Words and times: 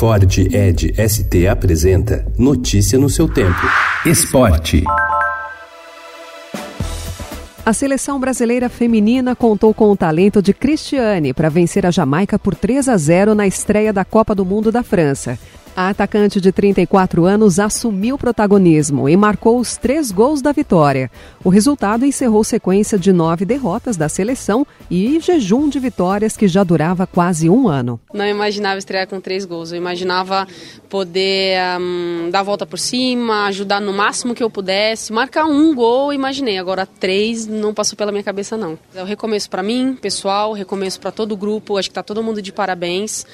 Ford 0.00 0.38
Ed 0.38 0.94
ST 0.96 1.46
apresenta 1.46 2.24
Notícia 2.38 2.98
no 2.98 3.10
seu 3.10 3.28
tempo. 3.28 3.60
Esporte. 4.06 4.82
A 7.66 7.72
seleção 7.74 8.18
brasileira 8.18 8.70
feminina 8.70 9.36
contou 9.36 9.74
com 9.74 9.90
o 9.90 9.96
talento 9.96 10.40
de 10.40 10.54
Cristiane 10.54 11.34
para 11.34 11.50
vencer 11.50 11.84
a 11.84 11.90
Jamaica 11.90 12.38
por 12.38 12.54
3 12.54 12.88
a 12.88 12.96
0 12.96 13.34
na 13.34 13.46
estreia 13.46 13.92
da 13.92 14.02
Copa 14.02 14.34
do 14.34 14.42
Mundo 14.42 14.72
da 14.72 14.82
França. 14.82 15.38
A 15.76 15.88
atacante 15.88 16.40
de 16.40 16.50
34 16.52 17.24
anos 17.24 17.58
assumiu 17.58 18.18
protagonismo 18.18 19.08
e 19.08 19.16
marcou 19.16 19.58
os 19.58 19.76
três 19.76 20.10
gols 20.10 20.42
da 20.42 20.52
vitória. 20.52 21.10
O 21.44 21.48
resultado 21.48 22.04
encerrou 22.04 22.42
sequência 22.42 22.98
de 22.98 23.12
nove 23.12 23.44
derrotas 23.44 23.96
da 23.96 24.08
seleção 24.08 24.66
e 24.90 25.18
jejum 25.20 25.68
de 25.68 25.78
vitórias 25.78 26.36
que 26.36 26.48
já 26.48 26.64
durava 26.64 27.06
quase 27.06 27.48
um 27.48 27.68
ano. 27.68 28.00
Não 28.12 28.26
imaginava 28.26 28.78
estrear 28.78 29.06
com 29.06 29.20
três 29.20 29.44
gols. 29.44 29.70
Eu 29.70 29.78
imaginava 29.78 30.46
poder 30.88 31.56
um, 31.80 32.28
dar 32.30 32.40
a 32.40 32.42
volta 32.42 32.66
por 32.66 32.78
cima, 32.78 33.46
ajudar 33.46 33.80
no 33.80 33.92
máximo 33.92 34.34
que 34.34 34.42
eu 34.42 34.50
pudesse. 34.50 35.12
Marcar 35.12 35.46
um 35.46 35.74
gol, 35.74 36.12
imaginei. 36.12 36.58
Agora 36.58 36.84
três 36.84 37.46
não 37.46 37.72
passou 37.72 37.96
pela 37.96 38.10
minha 38.10 38.24
cabeça, 38.24 38.56
não. 38.56 38.78
É 38.94 39.02
o 39.02 39.06
recomeço 39.06 39.48
para 39.48 39.62
mim, 39.62 39.96
pessoal, 40.00 40.52
recomeço 40.52 41.00
para 41.00 41.12
todo 41.12 41.32
o 41.32 41.36
grupo. 41.36 41.78
Acho 41.78 41.88
que 41.88 41.92
está 41.92 42.02
todo 42.02 42.22
mundo 42.22 42.42
de 42.42 42.52
parabéns. 42.52 43.24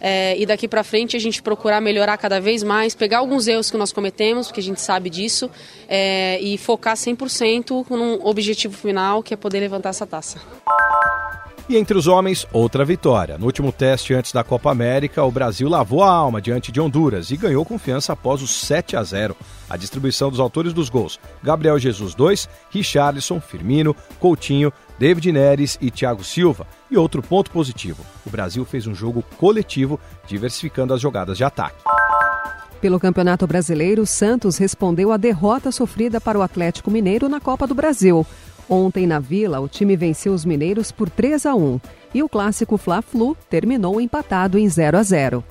É, 0.00 0.36
e 0.38 0.44
daqui 0.44 0.68
para 0.68 0.84
frente 0.84 1.16
a 1.16 1.18
gente 1.18 1.42
procurar 1.42 1.80
melhorar 1.86 2.16
cada 2.16 2.40
vez 2.40 2.64
mais, 2.64 2.96
pegar 2.96 3.18
alguns 3.18 3.46
erros 3.46 3.70
que 3.70 3.76
nós 3.76 3.92
cometemos, 3.92 4.48
porque 4.48 4.58
a 4.58 4.62
gente 4.62 4.80
sabe 4.80 5.08
disso, 5.08 5.48
é, 5.88 6.36
e 6.40 6.58
focar 6.58 6.96
100% 6.96 7.86
num 7.90 8.26
objetivo 8.26 8.76
final, 8.76 9.22
que 9.22 9.32
é 9.32 9.36
poder 9.36 9.60
levantar 9.60 9.90
essa 9.90 10.04
taça. 10.04 10.40
E 11.68 11.76
entre 11.76 11.98
os 11.98 12.06
homens, 12.06 12.46
outra 12.52 12.84
vitória. 12.84 13.36
No 13.36 13.46
último 13.46 13.72
teste 13.72 14.14
antes 14.14 14.30
da 14.30 14.44
Copa 14.44 14.70
América, 14.70 15.24
o 15.24 15.32
Brasil 15.32 15.68
lavou 15.68 16.00
a 16.04 16.08
alma 16.08 16.40
diante 16.40 16.70
de 16.70 16.80
Honduras 16.80 17.32
e 17.32 17.36
ganhou 17.36 17.64
confiança 17.64 18.12
após 18.12 18.40
o 18.40 18.46
7 18.46 18.96
a 18.96 19.02
0. 19.02 19.36
A 19.68 19.76
distribuição 19.76 20.30
dos 20.30 20.38
autores 20.38 20.72
dos 20.72 20.88
gols: 20.88 21.18
Gabriel 21.42 21.76
Jesus 21.76 22.14
2, 22.14 22.48
Richarlison, 22.70 23.40
Firmino, 23.40 23.96
Coutinho, 24.20 24.72
David 24.96 25.32
Neres 25.32 25.76
e 25.80 25.90
Thiago 25.90 26.22
Silva. 26.22 26.68
E 26.88 26.96
outro 26.96 27.20
ponto 27.20 27.50
positivo: 27.50 28.06
o 28.24 28.30
Brasil 28.30 28.64
fez 28.64 28.86
um 28.86 28.94
jogo 28.94 29.24
coletivo, 29.36 29.98
diversificando 30.28 30.94
as 30.94 31.00
jogadas 31.00 31.36
de 31.36 31.42
ataque. 31.42 31.82
Pelo 32.80 33.00
Campeonato 33.00 33.44
Brasileiro, 33.44 34.06
Santos 34.06 34.56
respondeu 34.56 35.10
à 35.10 35.16
derrota 35.16 35.72
sofrida 35.72 36.20
para 36.20 36.38
o 36.38 36.42
Atlético 36.42 36.92
Mineiro 36.92 37.28
na 37.28 37.40
Copa 37.40 37.66
do 37.66 37.74
Brasil. 37.74 38.24
Ontem 38.68 39.06
na 39.06 39.20
Vila, 39.20 39.60
o 39.60 39.68
time 39.68 39.96
venceu 39.96 40.32
os 40.32 40.44
mineiros 40.44 40.90
por 40.90 41.08
3 41.08 41.46
a 41.46 41.54
1 41.54 41.80
e 42.12 42.22
o 42.22 42.28
clássico 42.28 42.76
Fla-Flu 42.76 43.36
terminou 43.48 44.00
empatado 44.00 44.58
em 44.58 44.68
0 44.68 44.98
a 44.98 45.02
0. 45.02 45.44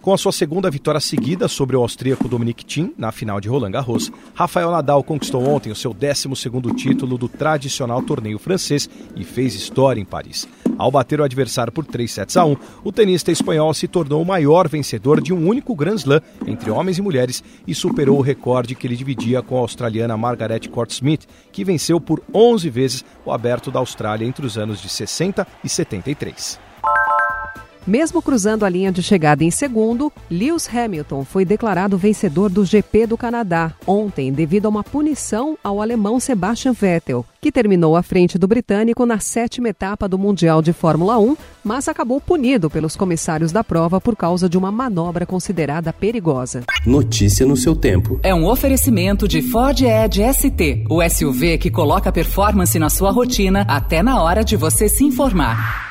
Com 0.00 0.14
a 0.14 0.18
sua 0.18 0.30
segunda 0.30 0.70
vitória 0.70 1.00
seguida 1.00 1.48
sobre 1.48 1.76
o 1.76 1.82
austríaco 1.82 2.28
Dominic 2.28 2.64
Thiem 2.64 2.94
na 2.96 3.10
final 3.10 3.40
de 3.40 3.48
Roland 3.48 3.72
Garros, 3.72 4.12
Rafael 4.32 4.70
Nadal 4.70 5.02
conquistou 5.02 5.44
ontem 5.44 5.72
o 5.72 5.74
seu 5.74 5.92
12º 5.92 6.72
título 6.74 7.18
do 7.18 7.28
tradicional 7.28 8.00
torneio 8.02 8.38
francês 8.38 8.88
e 9.16 9.24
fez 9.24 9.54
história 9.54 10.00
em 10.00 10.04
Paris. 10.04 10.48
Ao 10.78 10.90
bater 10.90 11.20
o 11.20 11.24
adversário 11.24 11.72
por 11.72 11.84
3 11.84 12.10
sets 12.10 12.36
a 12.36 12.44
1, 12.44 12.56
o 12.84 12.92
tenista 12.92 13.32
espanhol 13.32 13.74
se 13.74 13.88
tornou 13.88 14.22
o 14.22 14.26
maior 14.26 14.68
vencedor 14.68 15.20
de 15.20 15.34
um 15.34 15.48
único 15.48 15.74
Grand 15.74 15.96
Slam 15.96 16.22
entre 16.46 16.70
homens 16.70 16.98
e 16.98 17.02
mulheres 17.02 17.42
e 17.66 17.74
superou 17.74 18.18
o 18.18 18.22
recorde 18.22 18.76
que 18.76 18.86
ele 18.86 18.96
dividia 18.96 19.42
com 19.42 19.56
a 19.56 19.60
australiana 19.60 20.16
Margaret 20.16 20.68
Court 20.70 20.90
Smith, 20.92 21.26
que 21.50 21.64
venceu 21.64 22.00
por 22.00 22.22
11 22.32 22.70
vezes 22.70 23.04
o 23.26 23.32
aberto 23.32 23.72
da 23.72 23.80
Austrália 23.80 24.24
entre 24.24 24.46
os 24.46 24.56
anos 24.56 24.80
de 24.80 24.88
60 24.88 25.44
e 25.64 25.68
73. 25.68 26.67
Mesmo 27.88 28.20
cruzando 28.20 28.66
a 28.66 28.68
linha 28.68 28.92
de 28.92 29.02
chegada 29.02 29.42
em 29.42 29.50
segundo, 29.50 30.12
Lewis 30.30 30.68
Hamilton 30.68 31.24
foi 31.24 31.42
declarado 31.42 31.96
vencedor 31.96 32.50
do 32.50 32.62
GP 32.62 33.06
do 33.06 33.16
Canadá 33.16 33.72
ontem, 33.86 34.30
devido 34.30 34.66
a 34.66 34.68
uma 34.68 34.84
punição 34.84 35.56
ao 35.64 35.80
alemão 35.80 36.20
Sebastian 36.20 36.74
Vettel, 36.74 37.24
que 37.40 37.50
terminou 37.50 37.96
à 37.96 38.02
frente 38.02 38.36
do 38.36 38.46
britânico 38.46 39.06
na 39.06 39.20
sétima 39.20 39.70
etapa 39.70 40.06
do 40.06 40.18
Mundial 40.18 40.60
de 40.60 40.74
Fórmula 40.74 41.18
1, 41.18 41.34
mas 41.64 41.88
acabou 41.88 42.20
punido 42.20 42.68
pelos 42.68 42.94
comissários 42.94 43.52
da 43.52 43.64
prova 43.64 43.98
por 43.98 44.14
causa 44.14 44.50
de 44.50 44.58
uma 44.58 44.70
manobra 44.70 45.24
considerada 45.24 45.90
perigosa. 45.90 46.64
Notícia 46.84 47.46
no 47.46 47.56
seu 47.56 47.74
tempo. 47.74 48.20
É 48.22 48.34
um 48.34 48.46
oferecimento 48.46 49.26
de 49.26 49.40
Ford 49.40 49.80
Edge 49.80 50.22
ST, 50.34 50.84
o 50.90 51.02
SUV 51.08 51.56
que 51.56 51.70
coloca 51.70 52.12
performance 52.12 52.78
na 52.78 52.90
sua 52.90 53.10
rotina 53.10 53.62
até 53.66 54.02
na 54.02 54.22
hora 54.22 54.44
de 54.44 54.56
você 54.56 54.90
se 54.90 55.04
informar. 55.04 55.87